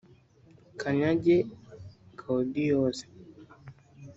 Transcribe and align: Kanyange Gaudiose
Kanyange 0.79 1.35
Gaudiose 2.19 3.05